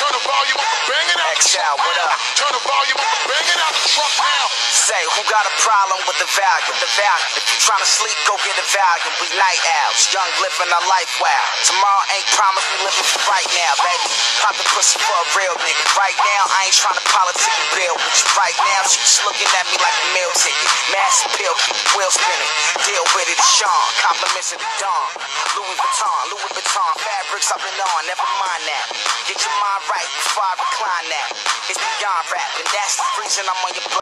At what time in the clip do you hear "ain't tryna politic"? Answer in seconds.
16.72-17.52